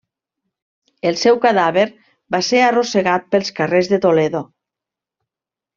[1.09, 1.85] El seu cadàver
[2.37, 4.45] va ser arrossegat pels carrers de Toledo.